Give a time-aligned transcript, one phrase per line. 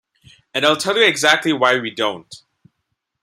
[0.55, 2.41] And I'll tell you exactly why we don't.